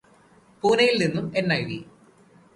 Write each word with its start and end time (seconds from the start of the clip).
പൂനയില് 0.63 0.99
നിന്നും 1.01 1.25
എന്.ഐ.വി. 1.37 1.79